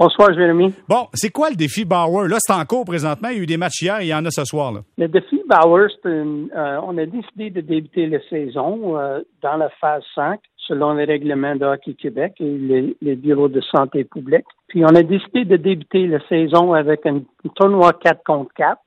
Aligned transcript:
Bonsoir, 0.00 0.32
Jérémy. 0.32 0.72
Bon, 0.88 1.08
c'est 1.12 1.28
quoi 1.28 1.50
le 1.50 1.56
défi 1.56 1.84
Bauer? 1.84 2.26
Là, 2.26 2.36
c'est 2.38 2.54
en 2.54 2.64
cours 2.64 2.86
présentement. 2.86 3.28
Il 3.28 3.36
y 3.36 3.40
a 3.40 3.42
eu 3.42 3.46
des 3.46 3.58
matchs 3.58 3.82
hier, 3.82 4.00
il 4.00 4.06
y 4.06 4.14
en 4.14 4.24
a 4.24 4.30
ce 4.30 4.46
soir. 4.46 4.72
Là. 4.72 4.80
Le 4.96 5.08
défi 5.08 5.42
Bauer, 5.46 5.88
euh, 6.06 6.46
on 6.82 6.96
a 6.96 7.04
décidé 7.04 7.50
de 7.50 7.60
débuter 7.60 8.06
la 8.06 8.18
saison 8.30 8.98
euh, 8.98 9.20
dans 9.42 9.58
la 9.58 9.68
phase 9.78 10.02
5 10.14 10.40
selon 10.56 10.94
les 10.94 11.04
règlements 11.04 11.54
de 11.54 11.66
Hockey 11.66 11.92
Québec 11.92 12.32
et 12.40 12.96
les, 13.02 13.14
bureaux 13.14 13.48
de 13.48 13.60
santé 13.60 14.04
publique. 14.04 14.46
Puis 14.68 14.82
on 14.86 14.94
a 14.94 15.02
décidé 15.02 15.44
de 15.44 15.58
débuter 15.58 16.06
la 16.06 16.26
saison 16.28 16.72
avec 16.72 17.04
un, 17.04 17.20
tournoi 17.56 17.92
4 17.92 18.24
contre 18.24 18.54
4, 18.54 18.80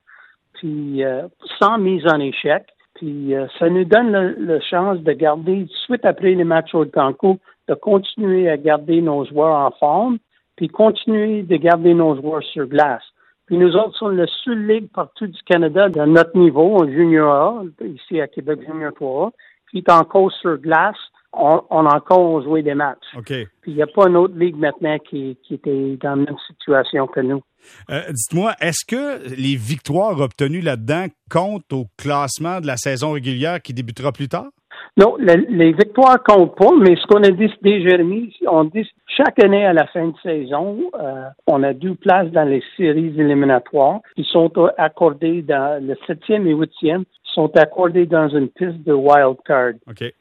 puis 0.55 1.04
euh, 1.04 1.27
sans 1.61 1.77
mise 1.77 2.07
en 2.07 2.20
échec. 2.21 2.64
Puis 2.95 3.34
ça 3.59 3.70
nous 3.70 3.86
donne 3.86 4.11
la 4.11 4.61
chance 4.61 4.98
de 5.00 5.11
garder, 5.11 5.68
suite 5.86 6.05
après 6.05 6.34
les 6.34 6.43
matchs 6.43 6.73
au 6.73 6.86
concours, 6.86 7.38
de 7.68 7.75
continuer 7.75 8.50
à 8.50 8.57
garder 8.57 9.02
nos 9.02 9.25
joueurs 9.25 9.55
en 9.55 9.71
forme, 9.80 10.18
puis 10.55 10.67
continuer 10.67 11.43
de 11.43 11.55
garder 11.57 11.93
nos 11.93 12.15
joueurs 12.15 12.43
sur 12.43 12.67
glace. 12.67 13.03
Puis 13.45 13.57
nous 13.57 13.75
autres 13.75 13.98
sommes 13.98 14.16
la 14.16 14.27
seule 14.43 14.66
ligue 14.66 14.89
partout 14.93 15.27
du 15.27 15.41
Canada 15.45 15.89
de 15.89 16.02
notre 16.05 16.38
niveau, 16.38 16.77
en 16.81 16.88
junior 16.88 17.34
A, 17.34 17.63
ici 17.85 18.21
à 18.21 18.27
Québec 18.27 18.59
Junior 18.66 18.93
3, 18.93 19.31
qui 19.70 19.79
est 19.79 19.91
encore 19.91 20.31
sur 20.31 20.57
glace. 20.57 20.95
On, 21.35 21.88
a 21.88 21.95
encore 21.95 22.43
joué 22.43 22.62
des 22.62 22.76
matchs. 22.76 22.99
Puis 23.26 23.48
il 23.66 23.73
n'y 23.73 23.81
a 23.81 23.88
pas 23.88 24.07
une 24.07 24.17
autre 24.17 24.38
ligue 24.38 24.55
maintenant 24.55 24.99
qui, 24.99 25.35
qui 25.43 25.55
était 25.55 25.98
dans 25.99 26.12
la 26.12 26.16
même 26.17 26.38
situation 26.48 27.07
que 27.07 27.21
nous. 27.21 27.41
Euh, 27.90 28.01
dites-moi, 28.12 28.54
est-ce 28.59 28.85
que 28.85 29.35
les 29.35 29.55
victoires 29.55 30.20
obtenues 30.20 30.62
là-dedans 30.62 31.07
comptent 31.31 31.73
au 31.73 31.88
classement 31.98 32.62
de 32.62 32.67
la 32.67 32.77
saison 32.77 33.13
régulière 33.13 33.62
qui 33.62 33.73
débutera 33.73 34.12
plus 34.12 34.27
tard? 34.27 34.49
Non, 34.95 35.15
les, 35.17 35.71
victoires 35.71 36.21
comptent 36.21 36.55
pas, 36.55 36.70
mais 36.79 36.95
ce 36.95 37.07
qu'on 37.07 37.23
a 37.23 37.31
décidé, 37.31 37.81
Jérémy, 37.81 38.35
on 38.47 38.65
dit 38.65 38.88
chaque 39.07 39.43
année 39.43 39.65
à 39.65 39.73
la 39.73 39.88
fin 39.88 40.09
de 40.09 40.17
saison, 40.21 40.91
euh, 40.99 41.23
on 41.47 41.63
a 41.63 41.73
deux 41.73 41.95
places 41.95 42.29
dans 42.29 42.47
les 42.47 42.61
séries 42.77 43.13
éliminatoires 43.17 44.01
qui 44.15 44.23
sont 44.23 44.51
accordées 44.77 45.41
dans 45.41 45.84
le 45.84 45.95
septième 46.05 46.45
et 46.45 46.53
huitième 46.53 47.05
sont 47.34 47.49
accordées 47.57 48.05
dans 48.05 48.29
une 48.29 48.49
piste 48.49 48.84
de 48.84 48.93
wild 48.93 49.37
card. 49.45 49.73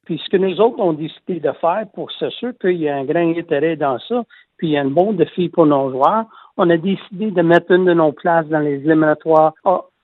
Puis 0.06 0.20
ce 0.24 0.30
que 0.30 0.38
nous 0.38 0.58
autres 0.60 0.80
ont 0.80 0.94
décidé 0.94 1.40
de 1.40 1.52
faire 1.60 1.84
pour 1.94 2.10
s'assurer 2.12 2.54
qu'il 2.60 2.78
y 2.78 2.88
a 2.88 2.96
un 2.96 3.04
grand 3.04 3.36
intérêt 3.36 3.76
dans 3.76 3.98
ça, 3.98 4.24
puis 4.56 4.68
il 4.68 4.70
y 4.72 4.78
a 4.78 4.80
un 4.80 4.90
bon 4.90 5.12
défi 5.12 5.50
pour 5.50 5.66
nos 5.66 5.90
joueurs, 5.90 6.24
on 6.56 6.70
a 6.70 6.78
décidé 6.78 7.30
de 7.30 7.42
mettre 7.42 7.70
une 7.72 7.84
de 7.84 7.92
nos 7.92 8.12
places 8.12 8.46
dans 8.46 8.60
les 8.60 8.76
éliminatoires 8.76 9.52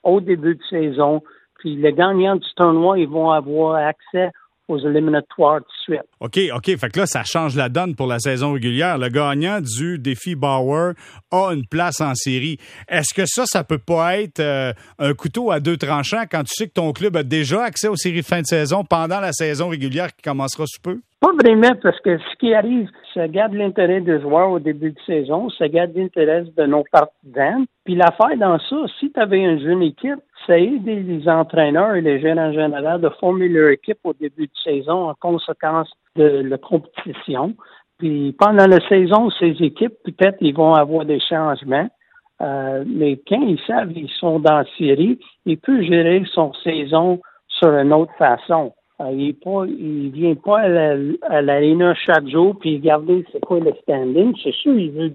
au 0.03 0.21
début 0.21 0.57
de 0.57 0.63
saison. 0.69 1.23
Puis 1.59 1.77
les 1.77 1.93
gagnants 1.93 2.37
du 2.37 2.49
tournoi, 2.55 2.99
ils 2.99 3.09
vont 3.09 3.31
avoir 3.31 3.77
accès 3.77 4.31
aux 4.69 4.79
éliminatoires 4.79 5.61
tout 5.61 5.93
de 5.93 5.97
suite. 5.97 6.09
OK, 6.21 6.39
OK. 6.55 6.77
Fait 6.77 6.89
que 6.91 7.01
là, 7.01 7.07
ça 7.07 7.23
change 7.25 7.57
la 7.57 7.69
donne 7.69 7.95
pour 7.95 8.07
la 8.07 8.19
saison 8.19 8.53
régulière. 8.53 8.99
Le 8.99 9.09
gagnant 9.09 9.61
du 9.61 9.99
défi 9.99 10.35
Bauer 10.35 10.93
a 11.31 11.53
une 11.53 11.67
place 11.67 12.01
en 12.01 12.15
série. 12.15 12.59
Est-ce 12.89 13.15
que 13.15 13.27
ça, 13.27 13.45
ça 13.47 13.65
peut 13.65 13.79
pas 13.79 14.19
être 14.19 14.41
euh, 14.41 14.73
un 14.99 15.15
couteau 15.15 15.51
à 15.51 15.61
deux 15.61 15.77
tranchants 15.77 16.25
quand 16.31 16.45
tu 16.45 16.55
sais 16.55 16.69
que 16.69 16.75
ton 16.75 16.93
club 16.93 17.17
a 17.17 17.23
déjà 17.23 17.63
accès 17.63 17.89
aux 17.89 17.97
séries 17.97 18.21
de 18.21 18.27
fin 18.27 18.41
de 18.41 18.47
saison 18.47 18.85
pendant 18.85 19.21
la 19.21 19.33
saison 19.33 19.69
régulière 19.69 20.15
qui 20.15 20.23
commencera 20.23 20.65
sous 20.67 20.81
peu? 20.83 21.01
Pas 21.21 21.33
vraiment, 21.33 21.75
parce 21.83 21.99
que 22.01 22.17
ce 22.17 22.37
qui 22.39 22.55
arrive, 22.55 22.89
ça 23.13 23.27
garde 23.27 23.53
l'intérêt 23.53 24.01
des 24.01 24.21
joueurs 24.21 24.51
au 24.51 24.61
début 24.61 24.93
de 24.93 25.01
saison, 25.05 25.51
ça 25.51 25.69
garde 25.69 25.91
l'intérêt 25.97 26.45
de 26.57 26.67
nos 26.67 26.85
partisans. 26.93 27.65
Puis 27.85 27.97
l'affaire 27.97 28.37
dans 28.39 28.59
ça, 28.61 28.77
si 29.01 29.11
tu 29.11 29.19
avais 29.19 29.41
une 29.41 29.61
jeune 29.61 29.83
équipe, 29.83 30.21
ça 30.47 30.59
aide 30.59 30.87
les 30.87 31.29
entraîneurs 31.29 31.95
et 31.95 32.01
les 32.01 32.21
jeunes 32.21 32.39
en 32.39 32.53
général 32.53 33.01
de 33.01 33.09
former 33.21 33.49
leur 33.49 33.71
équipe 33.71 33.99
au 34.05 34.15
début 34.15 34.47
de 34.47 34.59
saison 34.63 35.09
en 35.09 35.15
conséquence 35.15 35.91
de 36.17 36.43
la 36.43 36.59
compétition. 36.59 37.55
Puis 37.99 38.35
pendant 38.39 38.67
la 38.67 38.81
saison, 38.89 39.31
ces 39.31 39.57
équipes, 39.61 39.95
peut-être, 40.05 40.39
ils 40.41 40.55
vont 40.55 40.75
avoir 40.75 41.05
des 41.05 41.21
changements. 41.21 41.89
Euh, 42.41 42.85
mais 42.87 43.21
quand 43.27 43.43
ils 43.43 43.61
savent 43.67 43.93
qu'ils 43.93 44.11
sont 44.11 44.39
dans 44.39 44.59
la 44.59 44.65
série, 44.79 45.19
ils 45.45 45.59
peuvent 45.59 45.83
gérer 45.83 46.23
son 46.33 46.53
saison 46.65 47.21
sur 47.49 47.71
une 47.71 47.93
autre 47.93 48.13
façon. 48.17 48.73
Euh, 49.01 49.11
il 49.13 49.37
ne 49.45 50.11
vient 50.11 50.35
pas 50.35 50.61
à 51.29 51.43
l'aréna 51.43 51.95
chaque 51.95 52.29
jour 52.29 52.57
puis 52.59 52.77
regarder 52.77 53.25
c'est 53.33 53.41
quoi 53.41 53.59
le 53.61 53.73
standing. 53.83 54.35
C'est 54.43 54.55
sûr, 54.55 54.79
il 54.79 54.93
veut 54.93 55.13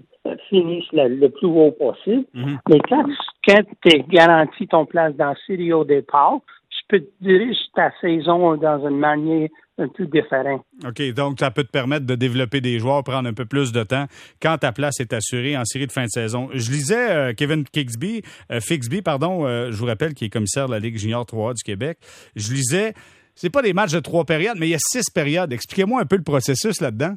finir 0.48 0.82
le, 0.92 1.28
plus 1.28 1.46
haut 1.46 1.72
possible. 1.72 2.24
Mm-hmm. 2.34 2.58
Mais 2.68 2.78
quand, 2.88 3.04
quand 3.46 3.62
tu 3.82 4.02
garanti 4.08 4.66
ton 4.66 4.86
place 4.86 5.14
dans 5.16 5.28
la 5.28 5.36
série 5.46 5.72
au 5.72 5.84
départ, 5.84 6.38
tu 6.70 6.78
peux 6.88 7.00
te 7.00 7.10
diriger 7.20 7.60
ta 7.74 7.90
saison 8.00 8.56
dans 8.56 8.86
une 8.88 8.98
manière 8.98 9.48
un 9.78 9.88
peu 9.88 10.06
différente. 10.06 10.64
OK, 10.86 11.02
donc 11.14 11.40
ça 11.40 11.50
peut 11.50 11.64
te 11.64 11.70
permettre 11.70 12.06
de 12.06 12.14
développer 12.14 12.60
des 12.60 12.78
joueurs, 12.78 13.02
prendre 13.02 13.28
un 13.28 13.32
peu 13.32 13.44
plus 13.44 13.72
de 13.72 13.82
temps 13.82 14.06
quand 14.40 14.58
ta 14.58 14.70
place 14.70 15.00
est 15.00 15.12
assurée 15.12 15.56
en 15.56 15.64
série 15.64 15.86
de 15.86 15.92
fin 15.92 16.04
de 16.04 16.10
saison. 16.10 16.48
Je 16.52 16.70
lisais 16.70 17.10
euh, 17.10 17.32
Kevin 17.32 17.64
Kixby, 17.64 18.22
euh, 18.52 18.60
Fixby, 18.60 19.02
pardon, 19.02 19.46
je 19.46 19.76
vous 19.76 19.86
rappelle, 19.86 20.14
qui 20.14 20.26
est 20.26 20.30
commissaire 20.30 20.66
de 20.66 20.72
la 20.72 20.78
Ligue 20.78 20.96
junior 20.96 21.26
3 21.26 21.54
du 21.54 21.62
Québec. 21.62 21.98
Je 22.36 22.52
lisais 22.52 22.94
c'est 23.34 23.50
pas 23.50 23.62
des 23.62 23.72
matchs 23.72 23.92
de 23.92 24.00
trois 24.00 24.24
périodes, 24.24 24.56
mais 24.58 24.68
il 24.68 24.70
y 24.70 24.74
a 24.74 24.78
six 24.78 25.10
périodes. 25.10 25.52
Expliquez-moi 25.52 26.00
un 26.00 26.06
peu 26.06 26.16
le 26.16 26.22
processus 26.22 26.80
là-dedans. 26.80 27.16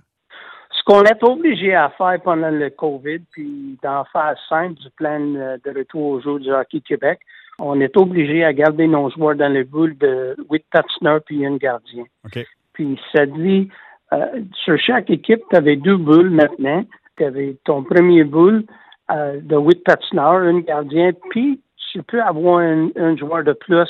Qu'on 0.87 1.03
est 1.03 1.21
obligé 1.21 1.75
à 1.75 1.89
faire 1.89 2.17
pendant 2.23 2.49
le 2.49 2.69
COVID, 2.69 3.19
puis 3.31 3.77
dans 3.83 3.97
la 3.97 4.05
phase 4.05 4.37
5 4.47 4.75
du 4.75 4.89
plan 4.91 5.19
de 5.19 5.77
retour 5.77 6.01
au 6.01 6.21
jeu 6.21 6.39
du 6.39 6.49
hockey 6.49 6.79
Québec, 6.79 7.19
on 7.59 7.81
est 7.81 7.97
obligé 7.97 8.45
à 8.45 8.53
garder 8.53 8.87
nos 8.87 9.09
joueurs 9.09 9.35
dans 9.35 9.51
les 9.51 9.65
boules 9.65 9.97
de 9.97 10.37
8 10.49 10.63
patineurs 10.71 11.19
puis 11.25 11.45
un 11.45 11.57
gardien. 11.57 12.05
Puis 12.71 12.97
ça 13.13 13.25
dit, 13.25 13.67
euh, 14.13 14.43
sur 14.63 14.79
chaque 14.79 15.09
équipe, 15.09 15.41
tu 15.49 15.57
avais 15.57 15.75
deux 15.75 15.97
boules 15.97 16.29
maintenant. 16.29 16.85
Tu 17.17 17.25
avais 17.25 17.57
ton 17.65 17.83
premier 17.83 18.23
boule 18.23 18.63
euh, 19.11 19.41
de 19.41 19.57
8 19.57 19.83
patineurs, 19.83 20.43
un 20.43 20.61
gardien, 20.61 21.11
puis 21.31 21.59
tu 21.91 22.01
peux 22.01 22.21
avoir 22.21 22.59
un 22.59 23.17
joueur 23.17 23.43
de 23.43 23.51
plus 23.51 23.89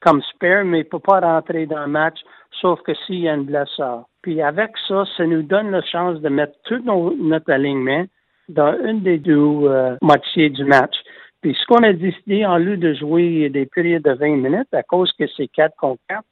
comme 0.00 0.22
spare, 0.22 0.64
mais 0.64 0.78
il 0.78 0.84
ne 0.84 0.88
peut 0.88 0.98
pas 0.98 1.20
rentrer 1.20 1.66
dans 1.66 1.80
le 1.80 1.88
match, 1.88 2.20
sauf 2.58 2.80
que 2.80 2.94
s'il 2.94 3.20
y 3.20 3.28
a 3.28 3.34
une 3.34 3.44
blessure. 3.44 4.07
Puis 4.22 4.42
avec 4.42 4.70
ça, 4.86 5.04
ça 5.16 5.26
nous 5.26 5.42
donne 5.42 5.70
la 5.70 5.82
chance 5.82 6.20
de 6.20 6.28
mettre 6.28 6.54
tout 6.64 6.82
notre 6.84 7.52
alignement 7.52 8.04
dans 8.48 8.74
une 8.84 9.02
des 9.02 9.18
deux 9.18 9.36
euh, 9.36 9.96
moitiés 10.02 10.50
du 10.50 10.64
match. 10.64 10.94
Puis 11.40 11.54
ce 11.54 11.66
qu'on 11.66 11.84
a 11.84 11.92
décidé, 11.92 12.44
en 12.44 12.56
lieu 12.56 12.76
de 12.76 12.94
jouer 12.94 13.48
des 13.48 13.66
périodes 13.66 14.02
de 14.02 14.12
20 14.12 14.36
minutes, 14.36 14.72
à 14.72 14.82
cause 14.82 15.12
que 15.12 15.24
c'est 15.36 15.46
4 15.48 15.74
contre 15.76 16.00
4, 16.08 16.22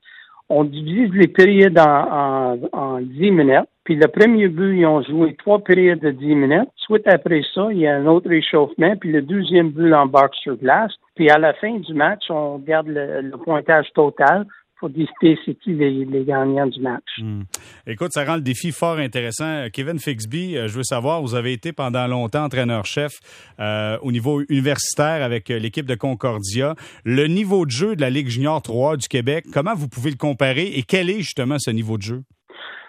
on 0.49 0.65
divise 0.65 1.13
les 1.13 1.29
périodes 1.29 1.79
en, 1.79 2.59
en, 2.73 3.01
10 3.01 3.31
minutes. 3.31 3.69
Puis 3.85 3.97
le 3.97 4.09
premier 4.09 4.49
but, 4.49 4.79
ils 4.79 4.87
ont 4.87 5.03
joué 5.03 5.35
trois 5.37 5.59
périodes 5.59 6.01
de 6.01 6.11
10 6.11 6.35
minutes. 6.35 6.69
Suite 6.77 7.07
après 7.07 7.43
ça, 7.55 7.69
il 7.71 7.79
y 7.79 7.87
a 7.87 7.97
un 7.97 8.07
autre 8.07 8.29
réchauffement. 8.29 8.97
Puis 8.97 9.13
le 9.13 9.23
deuxième 9.23 9.71
but 9.71 9.93
embarque 9.93 10.35
sur 10.37 10.57
glace. 10.57 10.93
Puis 11.15 11.31
à 11.31 11.39
la 11.39 11.53
fin 11.55 11.79
du 11.79 11.95
match, 11.95 12.25
on 12.31 12.59
garde 12.59 12.89
le, 12.89 13.31
pointage 13.45 13.93
total 13.95 14.47
pour 14.79 14.91
décider 14.91 15.39
c'est 15.45 15.55
qui 15.55 15.73
les, 15.73 16.25
gagnants 16.25 16.67
du 16.67 16.81
match. 16.81 17.05
Hmm. 17.19 17.43
Écoute, 17.87 18.13
ça 18.13 18.25
rend 18.25 18.37
le 18.37 18.43
défi 18.43 18.73
fort 18.73 18.99
intéressant. 18.99 19.67
Kevin 19.73 19.99
Fixby, 19.99 20.57
euh, 20.57 20.69
je 20.69 20.77
veux 20.77 20.83
savoir, 20.83 21.23
vous 21.23 21.35
avez 21.35 21.53
été 21.53 21.73
pendant 21.73 22.07
longtemps 22.07 22.45
entraîneur-chef 22.45 23.13
euh, 23.61 23.99
au 24.03 24.13
niveau 24.13 24.43
universitaire 24.49 25.23
avec 25.23 25.51
euh, 25.51 25.59
l'équipe 25.59 25.87
de 25.87 25.95
Concordia. 25.95 26.75
Le 27.05 27.27
niveau 27.27 27.65
de 27.65 27.71
jeu 27.71 27.97
de 27.97 28.01
la 28.01 28.11
Ligue 28.11 28.29
junior 28.29 28.61
3 28.61 28.97
du 28.97 29.09
Québec, 29.09 29.45
comment 29.53 29.75
vous 29.75 29.89
pouvez 29.89 30.11
le 30.11 30.17
comparer 30.17 30.67
et 30.75 30.83
quel 30.83 31.11
est 31.11 31.19
justement 31.19 31.59
ce 31.59 31.71
niveau 31.71 31.97
de 31.97 32.03
jeu? 32.03 32.23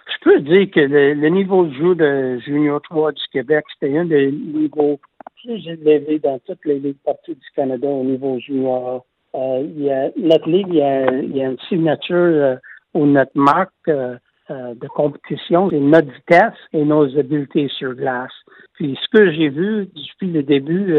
Je 0.08 0.24
peux 0.24 0.40
dire 0.42 0.70
que 0.72 0.80
le, 0.80 1.30
niveau 1.30 1.66
de 1.66 1.74
jeu 1.74 1.96
de 1.96 2.40
Junior 2.46 2.82
3 2.82 3.12
du 3.14 3.24
Québec, 3.32 3.64
c'était 3.74 3.98
un 3.98 4.06
des 4.06 4.32
niveaux 4.32 5.00
plus 5.42 5.68
élevés 5.68 6.20
dans 6.20 6.40
toutes 6.40 6.66
les 6.66 6.80
ligues 6.80 6.98
partout 7.06 7.34
du 7.34 7.48
Canada 7.56 7.88
au 7.88 8.04
niveau 8.04 8.40
junior. 8.40 9.06
Euh, 9.36 9.68
y 9.76 9.92
a, 9.92 10.10
notre 10.16 10.50
ligue, 10.50 10.68
il 10.70 10.76
y 10.76 10.82
a, 10.82 11.12
y 11.12 11.42
a 11.42 11.46
une 11.46 11.60
signature 11.70 12.16
euh, 12.16 12.56
ou 12.94 13.06
notre 13.06 13.36
marque 13.36 13.72
euh, 13.88 14.16
euh, 14.50 14.74
de 14.76 14.88
compétition, 14.88 15.70
c'est 15.70 15.80
notre 15.80 16.12
vitesse 16.12 16.58
et 16.74 16.84
nos 16.84 17.18
habiletés 17.18 17.68
sur 17.68 17.94
glace. 17.94 18.32
Puis 18.74 18.98
ce 19.02 19.18
que 19.18 19.32
j'ai 19.32 19.50
vu 19.50 19.90
depuis 19.94 20.32
le 20.32 20.44
début 20.44 20.98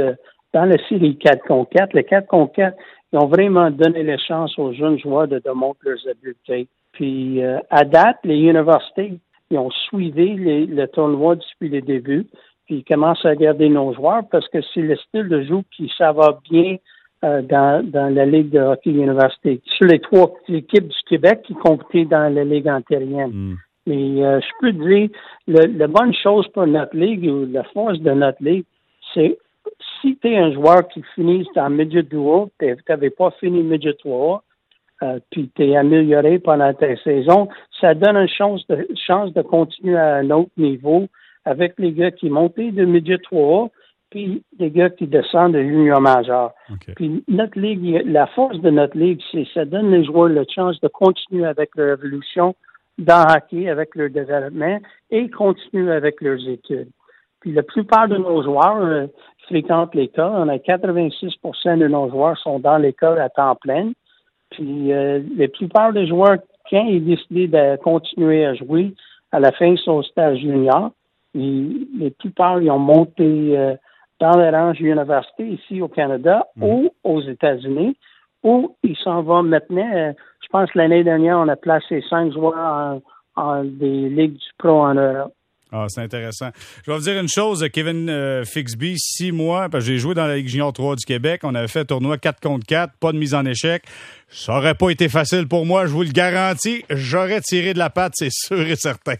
dans 0.52 0.64
la 0.64 0.76
série 0.88 1.16
4 1.16 1.46
contre 1.46 1.70
4, 1.70 1.94
les 1.94 2.04
4 2.04 2.26
contre 2.26 2.52
4, 2.54 2.76
ils 3.12 3.18
ont 3.18 3.26
vraiment 3.26 3.70
donné 3.70 4.02
la 4.02 4.18
chance 4.18 4.58
aux 4.58 4.72
jeunes 4.72 4.98
joueurs 4.98 5.28
de 5.28 5.38
démontrer 5.38 5.90
leurs 5.90 6.08
habiletés. 6.08 6.68
Puis 6.92 7.40
à 7.70 7.84
date, 7.84 8.18
les 8.24 8.36
universités, 8.36 9.18
ils 9.50 9.58
ont 9.58 9.70
suivi 9.70 10.34
le 10.66 10.86
tournoi 10.86 11.36
depuis 11.36 11.70
le 11.70 11.80
début, 11.80 12.26
puis 12.66 12.78
ils 12.78 12.84
commencent 12.84 13.24
à 13.24 13.34
garder 13.34 13.68
nos 13.68 13.94
joueurs 13.94 14.24
parce 14.30 14.46
que 14.48 14.58
c'est 14.74 14.82
le 14.82 14.96
style 14.96 15.28
de 15.28 15.42
jeu 15.42 15.60
qui 15.74 15.90
va 16.00 16.38
bien 16.50 16.76
euh, 17.24 17.42
dans, 17.42 17.84
dans 17.84 18.14
la 18.14 18.26
Ligue 18.26 18.50
de 18.50 18.60
hockey 18.60 18.90
université. 18.90 19.60
Sur 19.76 19.86
les 19.86 19.98
trois 19.98 20.32
équipes 20.48 20.88
du 20.88 21.02
Québec 21.08 21.42
qui 21.44 21.54
compétaient 21.54 22.04
dans 22.04 22.32
la 22.32 22.44
Ligue 22.44 22.68
antérienne. 22.68 23.30
Hmm. 23.32 23.56
Mais 23.86 24.24
euh, 24.24 24.40
je 24.40 24.48
peux 24.60 24.72
dire, 24.72 25.08
le, 25.46 25.66
la 25.78 25.86
bonne 25.86 26.14
chose 26.14 26.46
pour 26.48 26.66
notre 26.66 26.96
Ligue 26.96 27.24
ou 27.24 27.46
la 27.50 27.64
force 27.64 27.98
de 28.00 28.10
notre 28.12 28.42
Ligue, 28.42 28.64
c'est 29.14 29.38
si 30.00 30.16
tu 30.16 30.28
es 30.28 30.36
un 30.36 30.52
joueur 30.52 30.86
qui 30.88 31.02
finit 31.14 31.46
en 31.56 31.70
milieu 31.70 32.02
de 32.02 32.16
haut, 32.16 32.50
tu 32.58 32.76
n'avais 32.88 33.10
pas 33.10 33.30
fini 33.32 33.62
milieu 33.62 33.94
3, 33.94 34.42
euh, 35.02 35.18
puis 35.30 35.50
tu 35.54 35.64
es 35.64 35.76
amélioré 35.76 36.38
pendant 36.38 36.72
ta 36.74 36.96
saison, 36.98 37.48
ça 37.80 37.94
donne 37.94 38.16
une 38.16 38.28
chance 38.28 38.66
de, 38.68 38.86
chance 39.06 39.32
de 39.32 39.42
continuer 39.42 39.96
à 39.96 40.16
un 40.16 40.30
autre 40.30 40.50
niveau 40.56 41.08
avec 41.44 41.74
les 41.78 41.92
gars 41.92 42.10
qui 42.10 42.30
montaient 42.30 42.72
de 42.72 42.84
milieu 42.84 43.18
3 43.18 43.70
puis 44.10 44.42
des 44.58 44.70
gars 44.70 44.90
qui 44.90 45.06
descendent 45.06 45.52
de 45.52 45.62
junior 45.62 46.00
majeur. 46.00 46.52
Puis 46.96 47.22
notre 47.28 47.58
ligue, 47.58 48.02
la 48.06 48.26
force 48.26 48.58
de 48.60 48.70
notre 48.70 48.96
ligue, 48.96 49.20
c'est 49.30 49.46
ça 49.52 49.64
donne 49.64 49.90
les 49.90 50.04
joueurs 50.04 50.28
la 50.28 50.44
chance 50.46 50.80
de 50.80 50.88
continuer 50.88 51.46
avec 51.46 51.70
leur 51.76 51.98
évolution 51.98 52.54
dans 52.98 53.24
le 53.28 53.36
hockey, 53.36 53.68
avec 53.68 53.94
leur 53.94 54.10
développement 54.10 54.78
et 55.10 55.28
continuer 55.30 55.92
avec 55.92 56.20
leurs 56.20 56.46
études. 56.48 56.88
Puis 57.40 57.52
la 57.52 57.62
plupart 57.62 58.08
de 58.08 58.16
nos 58.16 58.42
joueurs 58.42 58.82
euh, 58.82 59.06
fréquentent 59.46 59.94
l'école. 59.94 60.32
On 60.34 60.48
a 60.48 60.56
86% 60.56 61.78
de 61.78 61.86
nos 61.86 62.10
joueurs 62.10 62.36
sont 62.38 62.58
dans 62.58 62.78
l'école 62.78 63.20
à 63.20 63.28
temps 63.28 63.54
plein. 63.54 63.92
Puis 64.50 64.92
euh, 64.92 65.20
la 65.36 65.48
plupart 65.48 65.92
des 65.92 66.06
joueurs, 66.08 66.38
quand 66.68 66.84
ils 66.84 67.04
décident 67.04 67.58
de 67.58 67.76
continuer 67.76 68.44
à 68.44 68.54
jouer 68.54 68.94
à 69.30 69.38
la 69.38 69.52
fin 69.52 69.72
de 69.72 69.78
son 69.78 70.02
stage 70.02 70.38
junior, 70.38 70.90
les 71.34 72.10
plupart 72.18 72.60
ils 72.60 72.70
ont 72.70 72.78
monté 72.78 73.56
euh, 73.56 73.74
dans 74.20 74.36
les 74.36 74.50
rangs 74.50 74.72
université 74.72 75.46
ici 75.46 75.80
au 75.80 75.88
Canada 75.88 76.46
mm. 76.56 76.64
ou 76.64 76.90
aux 77.04 77.20
États-Unis, 77.20 77.96
où 78.42 78.76
ils 78.82 78.96
s'en 78.96 79.22
vont 79.22 79.42
maintenant. 79.42 79.90
Euh, 79.94 80.12
je 80.42 80.48
pense 80.50 80.70
que 80.70 80.78
l'année 80.78 81.04
dernière, 81.04 81.38
on 81.38 81.48
a 81.48 81.56
placé 81.56 82.02
cinq 82.08 82.32
joueurs 82.32 83.00
en, 83.36 83.64
des 83.64 84.08
ligues 84.08 84.36
du 84.36 84.50
pro 84.58 84.80
en 84.80 84.94
Europe. 84.94 85.34
Ah, 85.70 85.84
c'est 85.88 86.00
intéressant. 86.00 86.48
Je 86.84 86.90
vais 86.90 86.96
vous 86.96 87.04
dire 87.04 87.20
une 87.20 87.28
chose, 87.28 87.66
Kevin 87.72 88.08
euh, 88.08 88.44
Fixby, 88.44 88.94
six 88.98 89.32
mois, 89.32 89.68
parce 89.68 89.84
que 89.84 89.92
j'ai 89.92 89.98
joué 89.98 90.14
dans 90.14 90.26
la 90.26 90.36
Ligue 90.36 90.48
junior 90.48 90.72
3 90.72 90.96
du 90.96 91.04
Québec, 91.04 91.40
on 91.44 91.54
avait 91.54 91.68
fait 91.68 91.80
un 91.80 91.84
tournoi 91.84 92.16
4 92.16 92.40
contre 92.40 92.64
4, 92.66 92.94
pas 92.98 93.12
de 93.12 93.18
mise 93.18 93.34
en 93.34 93.44
échec. 93.44 93.82
Ça 94.30 94.56
aurait 94.56 94.74
pas 94.74 94.90
été 94.90 95.08
facile 95.08 95.46
pour 95.46 95.66
moi, 95.66 95.86
je 95.86 95.92
vous 95.92 96.02
le 96.02 96.10
garantis. 96.10 96.84
J'aurais 96.90 97.40
tiré 97.42 97.74
de 97.74 97.78
la 97.78 97.90
patte, 97.90 98.12
c'est 98.16 98.32
sûr 98.32 98.60
et 98.60 98.76
certain. 98.76 99.16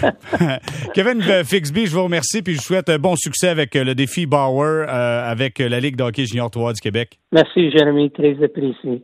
Kevin 0.94 1.22
euh, 1.22 1.44
Fixby, 1.44 1.86
je 1.86 1.92
vous 1.92 2.04
remercie, 2.04 2.40
puis 2.42 2.54
je 2.54 2.58
vous 2.58 2.64
souhaite 2.64 2.88
un 2.88 2.98
bon 2.98 3.14
succès 3.16 3.48
avec 3.48 3.76
euh, 3.76 3.84
le 3.84 3.94
défi 3.94 4.24
Bauer, 4.24 4.88
avec 4.88 5.58
la 5.58 5.80
Ligue 5.80 5.96
de 5.96 6.02
hockey 6.02 6.24
junior 6.24 6.50
3 6.50 6.72
du 6.72 6.80
Québec. 6.80 7.18
Merci, 7.32 7.70
Jérémy, 7.70 8.10
très 8.10 8.42
apprécié. 8.42 8.98